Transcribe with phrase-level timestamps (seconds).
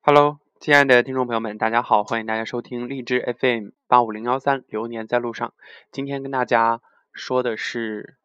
[0.00, 5.52] Hello，亲爱的听众朋友们，大家好，欢迎大家收听荔枝 FM 八五零幺三，流年在路上。
[5.90, 6.80] 今天跟大家
[7.12, 8.16] 说的是，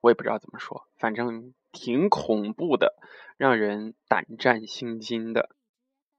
[0.00, 2.94] 我也不知道怎么说，反正挺恐怖的，
[3.36, 5.50] 让人胆战心惊的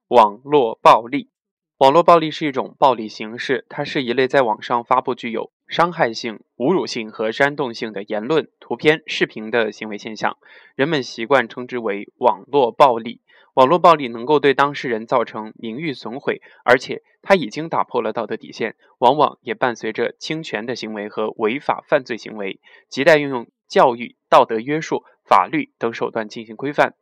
[0.08, 1.32] 网络暴力。
[1.80, 10.38] 网络暴力是一种暴力形式，它是一类在网上发布具有伤害性、侮辱性和煽动性的言论、图片、视频的行为现象，
[10.76, 13.22] 人们习惯称之为网络暴力。
[13.54, 26.96] 网络暴力能够对当事人造成名誉损毁，而且它已经打破了道德底线，往往也伴随着侵权的行为和违法犯罪行为，亟待运用教育、道德约束、法律等手段进行规范。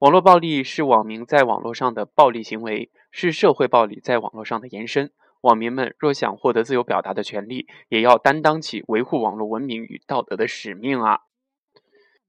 [0.00, 5.12] 网络暴力是网民在网络上的暴力行为，是社会暴力在网络上的延伸。
[5.42, 11.20] 网民们若想获得自由表达的权利，也要担当起维护网络文明与道德的使命啊！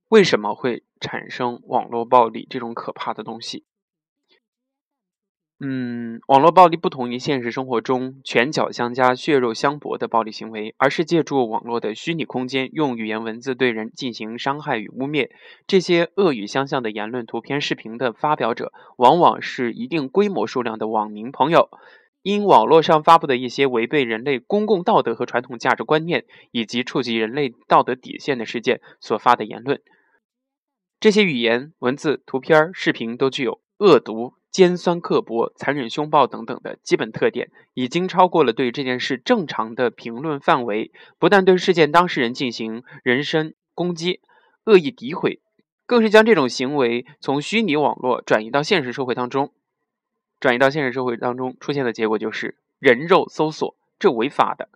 [0.09, 3.66] 为什么会产生网络暴力这种可怕的东西？
[5.59, 15.31] 嗯，网络暴力不同于现实生活中拳脚相加、血肉相搏的暴力行为，而是借助网络的虚拟空间，用语言文字对人进行伤害与污蔑。
[15.66, 21.69] 这些恶语相向的言论、图片、视频的发表者，往往是一定规模数量的网民朋友。
[22.21, 29.81] 因网络上发布的一些违背人类公共道德和传统价值观念，以及触及人类道德底线的事件所发的言论。
[31.00, 40.92] 这些语言、文字、图片、视频都具有恶毒、尖酸刻薄、残忍凶暴等等的基本特点，已经超过了对这件事正常的评论范围。
[41.20, 44.22] 不但对事件当事人进行人身攻击、
[44.66, 45.39] 恶意诋毁，
[45.86, 49.54] 更是将这种行为从虚拟网络转移到现实社会当中。
[50.39, 54.70] 转移到现实社会当中出现的结果就是人肉搜索，这违法的，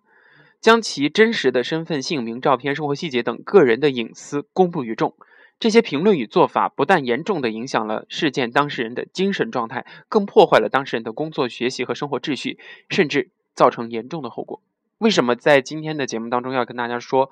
[0.59, 5.15] 将其真实的身份、姓名、照片、生活细节等个人的隐私公布于众。
[5.61, 12.57] 这些评论与做法不但严重的影响了事件当事人的精神状态，更破坏了当事人的工作、学习和生活秩序，
[12.89, 14.59] 甚至造成严重的后果。
[14.97, 17.31] 为什么在今天的节目当中要跟大家说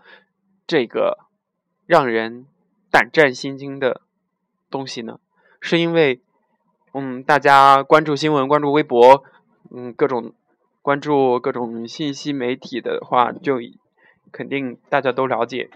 [0.68, 1.26] 这个
[1.88, 2.46] 让人
[2.92, 4.02] 胆战心惊的
[4.70, 5.20] 东西呢？
[5.60, 6.22] 是因为，
[6.94, 9.24] 嗯，大家关注新闻、关注微博，
[9.72, 10.34] 嗯，各种
[10.84, 13.56] 关注各种信息媒体的话，就
[14.32, 15.72] 肯定大家都了解。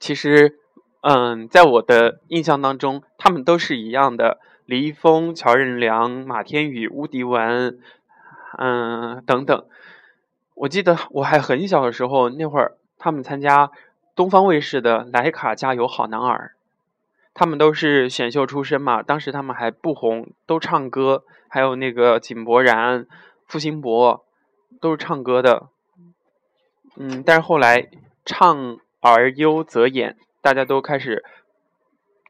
[0.00, 0.60] 其实。
[1.06, 7.78] 嗯，在我的印象当中，他们都是一样的，李易峰、乔任梁、马天宇、吴迪文，
[8.56, 9.66] 嗯，等等。
[10.54, 13.70] 我记得我还很小的时候，那会儿他们参加
[14.16, 16.52] 东方卫视的《莱卡加油好男儿》，
[17.34, 23.06] 他们都是选秀出身嘛，当时他们还不红，都唱歌，还有那个井柏然、
[23.46, 24.24] 付辛博，
[24.80, 25.68] 都是唱歌的。
[26.96, 27.90] 嗯，但是后来
[28.24, 30.16] 唱而优则演。
[30.44, 31.24] 大家都开始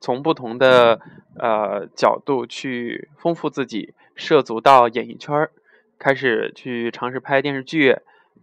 [0.01, 1.01] 从不同的
[1.37, 5.51] 呃角度去丰富自己，涉足到演艺圈儿，
[5.99, 7.99] 开始去尝试拍电视剧，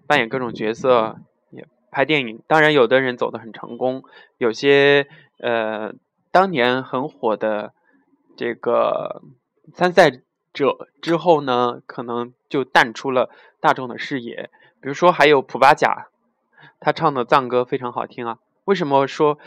[0.07, 1.15] 扮演各种角色，
[1.51, 2.43] 也拍电影。
[2.47, 4.03] 当然，有的人走得很成功，
[4.37, 5.07] 有些
[5.39, 5.93] 呃
[6.31, 7.71] 当年很火的
[8.35, 9.21] 这个
[9.73, 10.11] 参赛
[10.51, 13.29] 者之后呢，可能就淡出了
[13.61, 14.49] 大众的视野。
[14.81, 16.09] 比如说，还有普巴甲，
[16.81, 18.39] 他唱的藏歌非常好听啊。
[18.65, 19.39] 为什么说？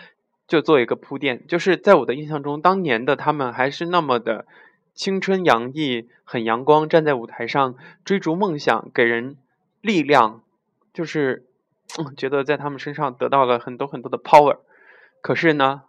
[0.47, 4.47] 就做一个铺垫，就是在我的印象中，当年的他们还是那么的
[4.93, 7.75] 青春洋溢，很阳光，站在舞台上
[8.05, 9.37] 追逐梦想，给人
[9.81, 10.43] 力量，
[10.93, 11.47] 就是
[12.17, 14.59] 觉得在他们身上得到了很多很多的 power。
[15.23, 15.85] 可是呢，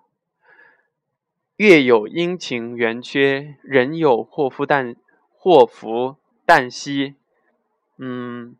[1.58, 4.96] 月有阴晴圆缺，人有祸福旦
[5.34, 6.16] 祸福
[6.48, 7.16] 旦夕，
[7.98, 8.56] 嗯，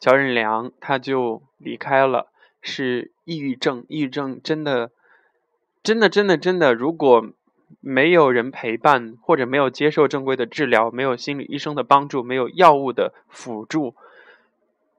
[0.00, 2.31] 乔任梁他就离开了。
[2.62, 4.90] 是抑郁症，抑郁症真的，
[5.82, 7.28] 真的，真的，真的，如果
[7.80, 13.94] 没有人陪伴，或者没有接受正规的治疗，没有心理医生的帮助，没有药物的辅助，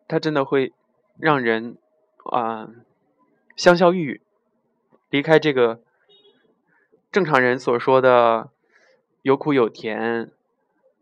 [0.07, 0.73] 他真的会
[1.17, 1.77] 让人
[2.25, 2.69] 啊
[3.55, 4.21] 香消玉殒，
[5.09, 5.79] 离开这个
[7.11, 8.49] 正常人所说的
[9.21, 10.31] 有苦有甜、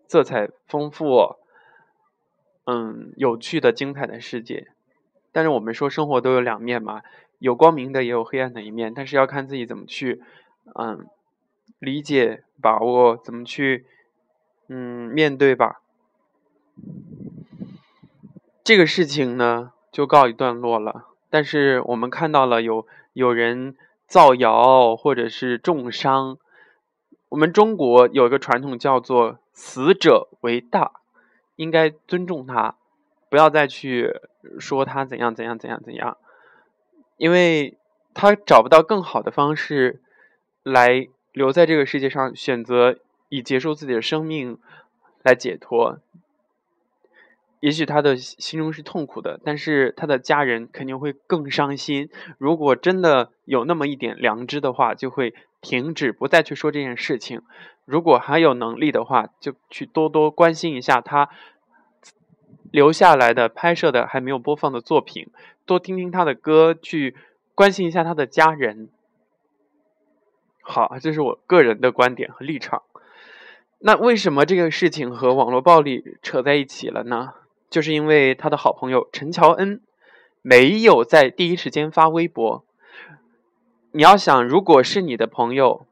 [0.08, 1.38] 色彩丰富、
[2.66, 4.68] 嗯有趣的精彩的世界。
[5.31, 7.01] 但是我们说生活都有两面嘛，
[7.39, 10.22] 有光明的也有黑暗的一面，但是要看自己怎么去，
[10.75, 11.07] 嗯，
[11.80, 13.86] 理解、把握，怎么去，
[14.68, 15.81] 嗯，面对吧。
[18.63, 21.07] 这个事情呢就告一段落了。
[21.30, 23.75] 但是我们看到了有有人
[24.06, 26.38] 造谣或者是重伤，
[27.30, 30.92] 我们中国有一个传统叫做“死者为大”，
[31.56, 32.75] 应该尊重他。
[33.31, 34.19] 不要再去
[34.60, 36.18] 说他怎样怎样怎样怎样，
[37.16, 37.78] 因为
[38.13, 40.01] 他找不到更好的方式
[40.63, 42.98] 来留在这个世界上，选择
[43.30, 44.60] 以结束自己的生命
[45.24, 46.00] 来解脱。
[47.62, 52.10] 也许他的心中是痛苦的，但是他的家人肯定会更伤心。
[52.38, 57.44] 如果真的有那么一点良知的话，就会停止，不再去说这件事情。
[57.86, 61.30] 如果还有能力的话，就去多多关心一下他
[62.72, 65.28] 留下来的、拍摄的还没有播放的作品，
[65.66, 67.16] 多听听他的歌，去
[67.54, 68.90] 关心一下他的家人。
[70.62, 72.84] 好，这是我个人的观点和立场。
[73.80, 77.34] 那为什么这个事情和网络暴力扯在一起了呢？
[77.70, 79.82] 就是因为他的好朋友陈乔恩
[80.42, 82.64] 没有在第一时间发微博。
[83.92, 85.86] 你要想，如果是你的朋友，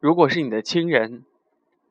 [0.00, 1.24] 如果是你的亲人，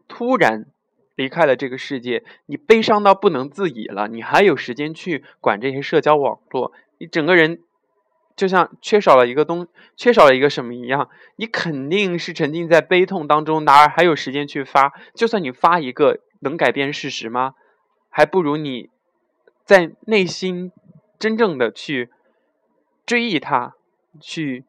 [0.07, 0.65] 突然
[1.15, 6.71] 离开了这个世界，你悲伤到不能自已了，你还有时间去管这些社交网络？
[6.97, 7.61] 你整个人。
[8.35, 14.91] 就像缺少了一个东，缺少了一个什么一样，你肯定是沉浸在悲痛当中，哪儿还有时间去发？
[15.13, 17.55] 就算你发一个，能改变事实吗？
[18.09, 18.89] 还不如你
[19.63, 20.73] 在内心
[21.17, 22.09] 真正的去
[23.05, 23.75] 追忆他，
[24.19, 24.65] 去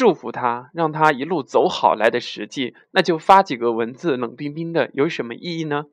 [0.00, 2.74] 祝福他，让他一路走好来的实际。
[2.92, 5.84] 那就发几个文字，冷冰冰的，有什么意义呢？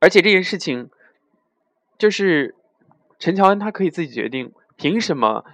[0.00, 0.90] 而且这件事情，
[1.96, 2.56] 就是
[3.20, 5.44] 陈乔恩他可以自己决定，凭什么？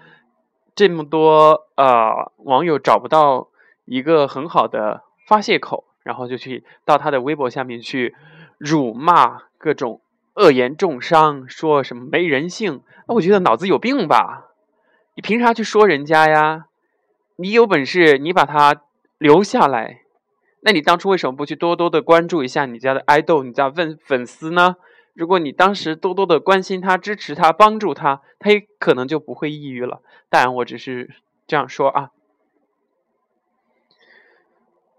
[0.74, 3.48] 这么多呃网友找不到
[3.84, 8.16] 一个很好的发泄口，然后就去到他的微博下面去
[8.56, 10.00] 辱骂各种
[10.36, 12.80] 恶言重伤，说什么没人性。
[13.06, 14.46] 那我觉得脑子有病吧？
[15.16, 16.67] 你凭啥去说人家呀？
[17.40, 18.82] 你有本事你把他
[19.16, 20.02] 留下来，
[20.58, 24.74] 那你当初为什么不去多多的关注一下你家的爱豆、你家粉粉丝呢？
[25.14, 30.02] 如果你当时多多的关心他、支持他、帮助他，他也可能就不会抑郁了。
[30.28, 31.14] 当然，我只是
[31.46, 32.10] 这样说啊。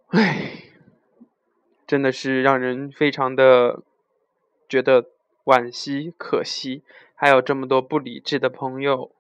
[0.07, 0.63] 唉，
[1.85, 3.83] 真的是让人非常的
[4.69, 5.09] 觉得
[5.43, 6.83] 惋惜、可惜，
[7.15, 9.11] 还有这么多不理智的朋友。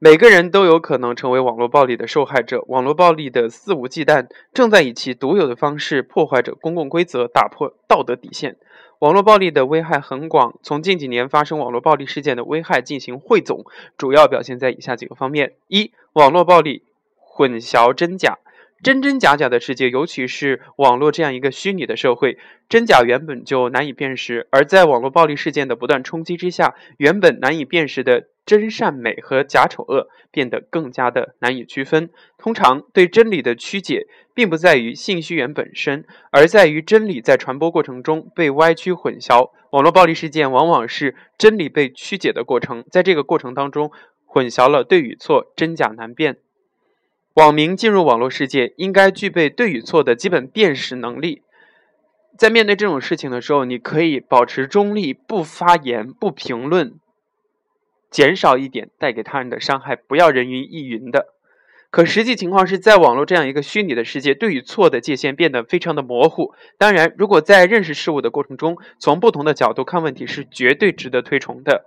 [0.00, 2.64] 每个人都有可能成为网络暴力的受害者。
[2.68, 8.56] 网络暴力的肆无忌惮，正在以其独有的方式破坏着公共规则，打破道德底线。
[9.00, 13.64] 网络暴力的危害很广，从近几年发生网络暴力事件的危害进行汇总，
[13.96, 16.84] 主要表现在以下几个方面：一、网络暴力
[17.16, 18.38] 混淆真假。
[18.80, 24.46] 真真假假的世界，尤其是网络这样一个虚拟的社会，真假原本就难以辨识。
[24.52, 32.08] 而在网络暴力事件的不断冲击之下，原本难以辨识的真善美和假丑恶变得更加的难以区分。
[32.38, 39.50] 通常对真理的曲解，并不在于信息源本身，而在于真理在传播过程中被歪曲混淆。
[39.72, 43.92] 网络暴力事件往往是真理被曲解的过程，在这个过程当中，
[44.24, 46.38] 混淆了对与错，真假难辨。
[47.34, 51.42] 网民进入网络世界，应该具备对与错的基本辨识能力。
[52.38, 56.94] 在面对这种事情的时候，你可以保持中立，不发言，不评论，
[58.10, 61.34] 减少一点带给他人的伤害，不要人云亦云的。
[61.90, 66.52] 可实际情况是在网络这样一个虚拟的世界，对与错的界限变得非常的模糊。
[66.76, 71.86] 当然，如果在认识事物的过程中，从不同的角度看问题，是绝对值得推崇的。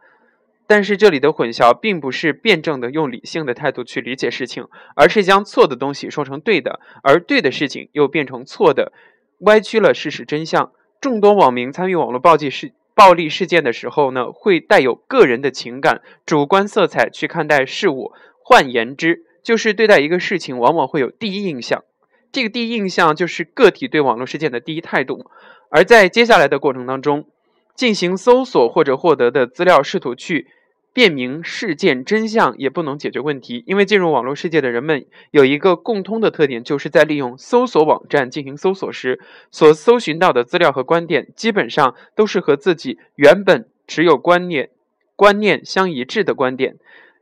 [0.65, 8.93] 但是这里的混淆，并不是辩证的用理性的态度去理解事情，而是将错的东西说成对的，而对的事情又变成错的，
[9.41, 10.71] 歪曲了事实真相。
[10.99, 18.11] 众多网民参与网络暴力事暴力事件的时候呢，会带有个人的情感、主观色彩去看待事物。
[18.43, 21.83] 换言之，就是对待一个事情，往往会有第一印象。
[22.31, 25.25] 这个第一印象就是个体对网络事件的第一态度。
[25.71, 27.25] 而在接下来的过程当中，
[27.73, 30.45] 进行搜索或者获得的资料，试图去。
[30.93, 39.19] 辨明事件真相也不能解决问题，因为进入网络世界的人们有一个共通的特点，就是在利用搜索网站进行搜索时，
[39.51, 44.69] 所搜寻到的资料和观点基本上都是和自己原本持有观念
[45.15, 46.75] 观念相一致的观点。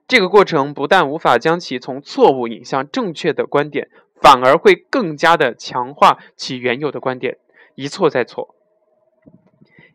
[0.08, 7.38] 这个过程不但无法将其从错误引向正确的观点，反而会更加的强化其原有的观点，
[7.76, 8.56] 一错再错。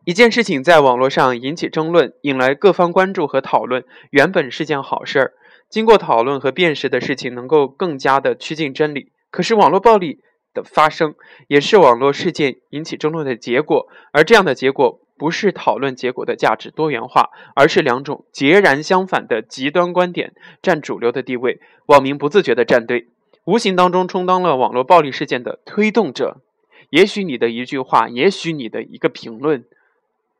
[0.04, 5.32] 一件事情在网络上引起争论，引来各方关注和讨论，原本是件好事儿。
[5.70, 9.12] 经过讨论和辨识的事情，能够更加的趋近真理。
[9.30, 10.20] 可是网络暴力
[10.52, 11.14] 的发生，
[11.48, 13.88] 也是网络事件引起争论的结果。
[14.12, 21.60] 而这样的结果，不是讨论结果的价值多元化，而是两种截然相反的极端观点占主流的地位。
[21.86, 23.08] 网民不自觉的站队，
[23.46, 26.42] 无形当中充当了网络暴力事件的推动者。
[26.90, 29.64] 也许你的一句话，也许你的一个评论。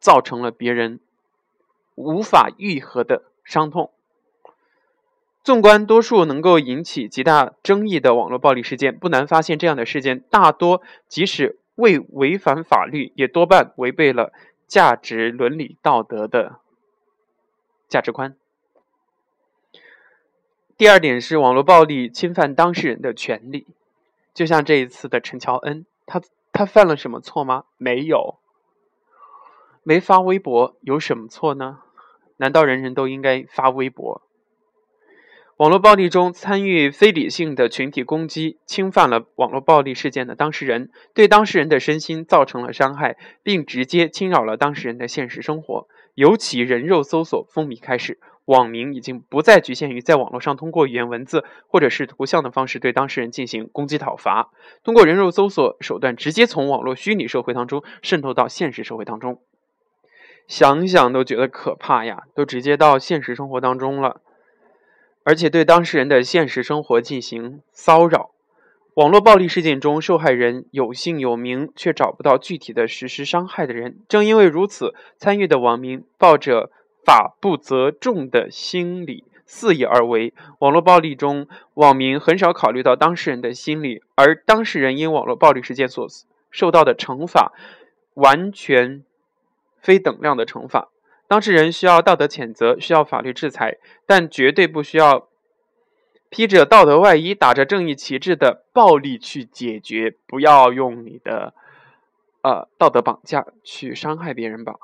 [0.05, 1.01] 造成了别人
[1.95, 3.91] 无法愈合的伤痛。
[5.43, 14.31] 纵观多数能够引起极大争议的网络暴力事件，不难发现，这样的事件大多即使未违反法律，也多半违背了
[14.67, 16.61] 价值、伦理、道德的
[17.89, 18.37] 价值观。
[20.77, 23.67] 第二点是，网络暴力侵犯当事人的权利，
[24.35, 26.21] 就像这一次的陈乔恩，他
[26.53, 27.65] 他犯了什么错吗？
[27.79, 28.39] 没有，
[29.85, 31.81] 没发微博有什么错呢？
[32.39, 34.23] 难道人人都应该发微博？
[35.59, 45.87] 网络暴力中参与非理性的群体攻击，侵犯了网络暴力事件的当事人，对当事人的身心造成了伤害，并直接侵扰了当事人的现实生活。
[46.15, 48.19] 尤其人肉搜索风靡开始。
[48.47, 54.51] 网民已经不再局限于在网络上通过语言文字或者是图像的方式对当事人进行攻击讨伐，
[54.83, 59.41] 通过人肉搜索手段直接从网络虚拟社会当中渗透到现实社会当中，
[60.47, 62.25] 想想都觉得可怕呀！
[62.35, 64.21] 都直接到现实生活当中了，
[65.23, 68.31] 而且对当事人的现实生活进行骚扰。
[68.95, 73.99] 网络暴力事件中，受害人有姓有名，却找不到具体的实施伤害的人。
[74.09, 76.71] 正因为如此，参与的网民抱着。
[77.07, 86.09] 法不责众的心理肆意而为，网络暴力中，网民很少考虑到当事人的心理，而当事人因网络暴力事件所
[86.51, 87.53] 受到的惩罚，
[88.15, 89.05] 完全
[89.85, 90.89] 非等量的惩罚。
[91.29, 93.77] 当事人需要道德谴责，需要法律制裁，
[94.07, 95.29] 但绝对不需要
[96.31, 100.17] 披着道德外衣、打着正义旗帜的暴力去解决。
[100.27, 101.55] 不要用你的
[102.43, 104.75] 呃道德绑架去伤害别人吧。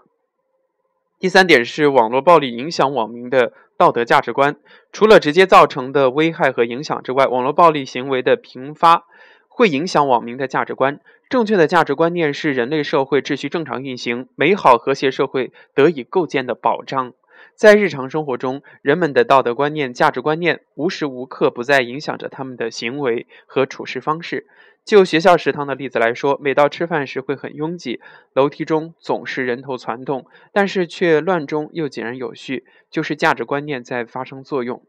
[1.19, 4.57] 第三点是网络暴力影响网民的道德价值观。
[4.93, 9.05] 除了直接造成的危害和影响之外，网络暴力行为的频发
[9.51, 11.01] 会影响网民的价值观。
[11.29, 17.13] 正确的价值观念是人类社会秩序正常运行、美好和谐社会得以构建的保障。
[17.55, 24.47] 在日常生活中，人们的道德观念、价值观念无时无刻不在影响着他们的行为和处事方式。
[24.83, 28.01] 就学校食堂的例子来说，每到吃饭时会很拥挤，
[28.33, 34.83] 楼梯中总是人头攒动，但是却乱中又井然有序，就是价值观念在发生作用。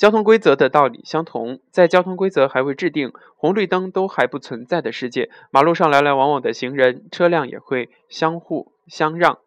[0.00, 9.40] 交通规则的道理相同，在交通规则还未制定、红绿灯都还不存在的世界，马路上来来往往的行人、车辆也会相互相让，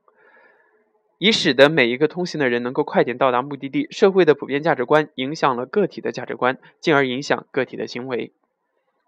[1.18, 3.88] 以使得每一个通行的人能够快点到达目的地。
[3.90, 8.32] 社会的普遍价值观影响了个体的价值观，进而影响个体的行为。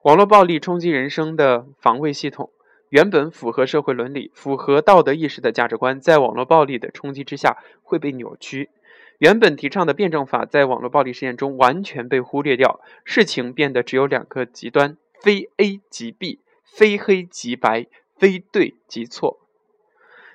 [0.02, 2.50] 网络暴力冲击人生的防卫系统，
[2.89, 8.70] 原本符合社会伦理、符合道德意识的价值观，在网络暴力的冲击之下会被扭曲。
[9.18, 17.88] 原本提倡的辩证法，在网络暴力事件中完全被忽略掉，事情变得只有两个极端：非 A 即 B，非黑即白，
[18.18, 19.39] 非对即错。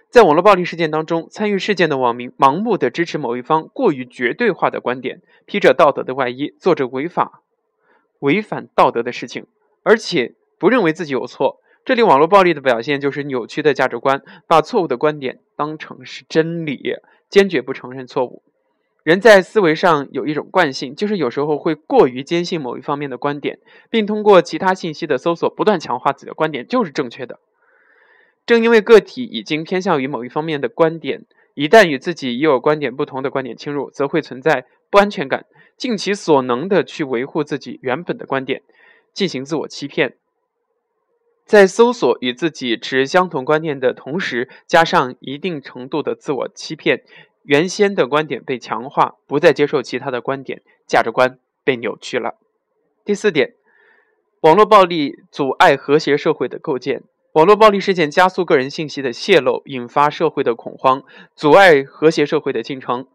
[0.09, 7.43] 在网络暴力事件当中，参与事件的网民盲目的支持某一方过于绝对化的观点，披着道德的外衣，做着违法、
[8.19, 9.47] 违反道德的事情。
[9.83, 16.95] 而且不认为自己有错，这里网络暴力的表现就是扭曲的价值观，把错误的观点当成是真理，
[17.29, 18.45] 坚决不承认错误。
[19.03, 23.59] 人在思维上有一种惯性，就是有时候会过于坚信某一方面的观点，
[23.91, 27.41] 并通过其他信息的搜索，不断强化自己的观点就是正确的。
[28.47, 35.45] 正因为个体已经偏向于某一方面的观点，一旦与自己已有观点不同的观点侵入，则会存在不安全感，
[35.77, 38.63] 尽其所能的去维护自己原本的观点。
[39.13, 40.15] 进行自我欺骗，
[41.51, 47.03] 在搜索与自己持相同观念的同时，加上一定程度的自我欺骗，
[47.43, 52.37] 原先的观点被强化，不再接受其他的观点，价值观被扭曲了。
[53.05, 53.55] 第四点，
[54.43, 57.03] 网络暴力阻碍和谐社会的构建。
[57.33, 61.03] 网络暴力事件加速个人信息的泄露，引发社会的恐慌，
[61.35, 63.09] 阻碍和谐社会的进程。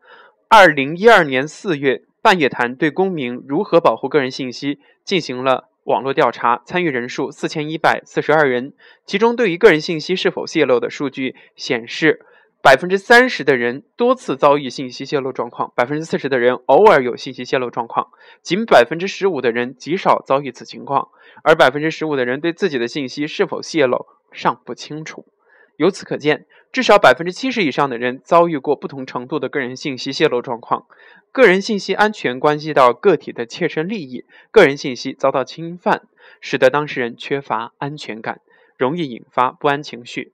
[0.50, 5.70] 二零一二年四月，半月谈对公民如何保护个人信息进行了。
[5.86, 8.74] 网络调查参与人数四千一百四十二人，
[9.06, 12.25] 其中对于个人信息是否泄露的数据显示，
[12.60, 18.08] 百分之三十的人多次遭遇信息泄露状况，百分之四十的人偶尔有信息泄露状况，
[18.42, 21.10] 仅百分之十五的人极少遭遇此情况，
[21.44, 25.27] 而百分之十五的人对自己的信息是否泄露尚不清楚。
[25.77, 30.86] 由此可见，至少百分之七十以上的人遭遇过不同程度的个人信息泄露状况。
[31.32, 36.03] 个人信息安全关系到个体的切身利益，个人信息遭到侵犯，
[36.39, 38.39] 使得当事人缺乏安全感，
[38.77, 40.32] 容易引发不安情绪。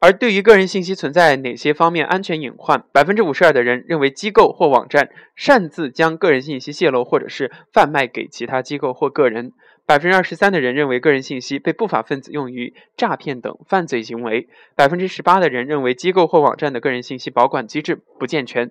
[0.00, 9.52] 而对于个人信息存在哪些方面安全隐患，百分之五十二的人认为机构或网站擅自将个人信息泄露，或者是贩卖给其他机构或个人。
[9.90, 18.70] 百分之二十三的人认为个人信息被不法分子用于诈骗等犯罪行为，百分之十八的人认为机构或网站的个人信息保管机制不健全，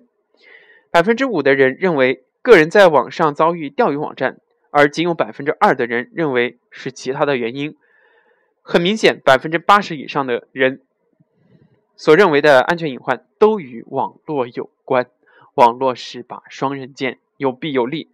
[0.90, 4.38] 百分之五的人认为个人在网上遭遇钓鱼网站，
[4.70, 7.76] 而仅有百分之二的人认为是其他的原因。
[8.62, 10.80] 很明显，百分之八十以上的人
[11.96, 15.06] 所认为的安全隐患都与网络有关。
[15.54, 18.08] 网络是把双刃剑，有弊有利。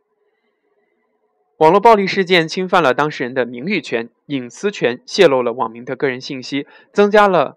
[1.58, 7.56] 网络暴力事件侵犯了当事人的名誉权、隐私权，泄露了网民的个人信息，增加了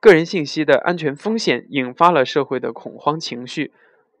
[0.00, 3.72] 个人信息的安全风险，引发了社会的恐慌情绪。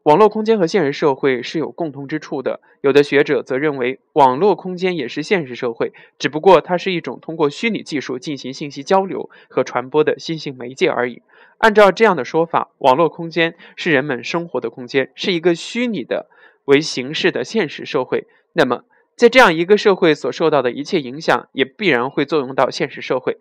[0.02, 2.60] 网络空间和现实社会是有共同之处的。
[2.82, 11.22] 有的学者则认为，网络空间也是现实社会，只不过它是一种通过虚拟技术进行信息交流和传播的新型媒介而已。
[11.56, 16.28] 按照这样的说法，网络空间是人们生活的空间，是一个虚拟的
[16.66, 18.26] 为形式的现实社会。
[18.52, 18.84] 那么，
[19.16, 23.38] 在这样一个社会所受到的一切影响，也必然会作用到现实社会。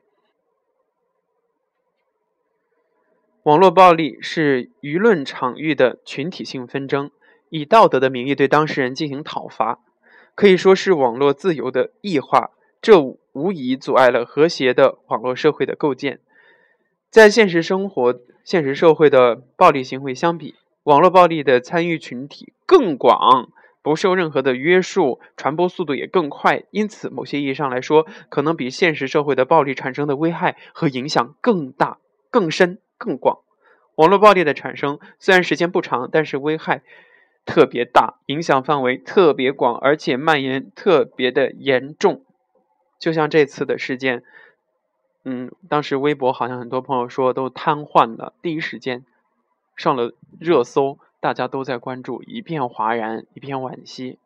[3.43, 7.11] 网络暴力是舆论场域的群体性纷争，
[7.49, 9.79] 以道德的名义对当事人进行讨伐，
[10.33, 12.51] 可以说是网络自由的异化。
[12.81, 12.99] 这
[13.33, 16.19] 无疑阻碍了和谐的网络社会的构建。
[17.09, 23.51] 在现实生活、现实社会的暴力行为相比，网络暴力的参与群体更广。
[23.85, 31.99] 不受任何的约束，传播速度也更快，因此，某些意义上来说，可能比现实社会的暴力产生的危害和影响更大、
[32.31, 33.41] 更深、更广。
[33.93, 36.81] 网络暴力的产生虽然时间不长，但是危害
[37.45, 42.25] 特别大，影响范围特别广，而且蔓延特别的严重。
[42.97, 44.23] 就像这次的事件，
[45.23, 49.05] 嗯，当时微博好像很多朋友说都瘫痪了，第一时间
[49.75, 50.97] 上了热搜。
[51.25, 54.19] 大家都在关注，一片哗然，一片惋惜。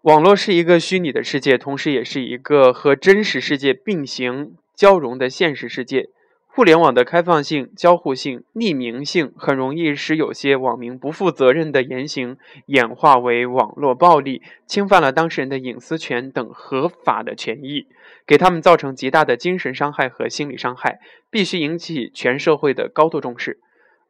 [0.00, 6.08] 网络是一个虚拟的世界，同时也是一个和真实世界并行交融的现实世界。
[6.54, 17.86] 互联网的开放性、交互性、匿名性，很容易使有些网民不负责任的言行演化为网络暴力，侵犯了当事人的隐私权等合法的权益，
[18.26, 23.58] 给他们造成极大的精神伤害和心理伤害，必须引起全社会的高度重视。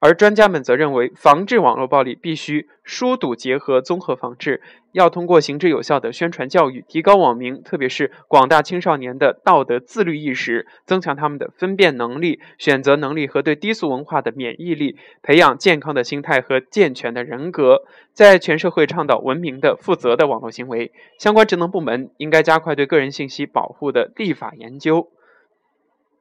[0.02, 4.60] 而专家们则认为，防治网络暴力必须疏堵结合、综合防治，
[4.90, 20.90] 要通过行之有效的宣传教育，提高网民，特别是广大青少年的道德自律意识，增强他们的分辨能力、选择能力和对低俗文化的免疫力，培养健康的心态和健全的人格，在全社会倡导文明的、负责的网络行为。
[21.16, 25.12] 相关职能部门应该加快对个人信息保护的立法研究，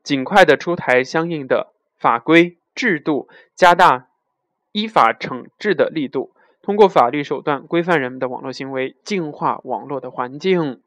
[0.04, 2.58] 尽快的出台相应的法规。
[2.76, 4.08] 制度加大
[4.72, 10.82] 依法惩治的力度，通过法律手段规范人们的网络行为，净化网络的环境。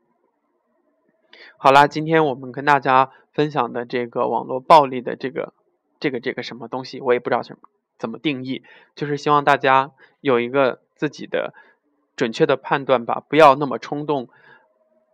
[1.56, 5.52] 好啦，今天我们跟大家分享的这个网络暴力的这个
[5.98, 7.62] 这个这个什么东西，我也不知道怎么
[7.98, 8.62] 怎么定义，
[8.94, 11.52] 就是希望大家有一个自己的
[12.16, 14.28] 准确的判断吧，不要那么冲动，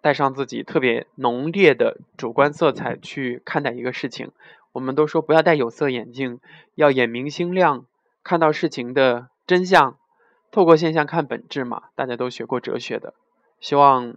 [0.02, 4.30] 带上自己特别浓烈的主观色彩去看待一个事情。
[4.72, 6.40] 我们都说不要戴有色眼镜，
[6.74, 7.86] 要眼明心亮，
[8.22, 9.98] 看到事情的真相，
[10.50, 11.84] 透过现象看本质嘛。
[11.96, 13.14] 大家都学过哲学的，
[13.58, 14.16] 希望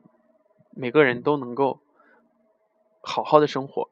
[0.72, 1.80] 每个人都能够
[3.02, 3.90] 好好的生活。